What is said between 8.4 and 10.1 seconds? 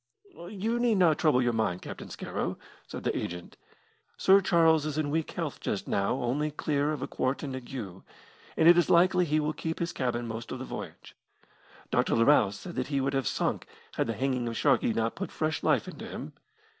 and it is likely he will keep his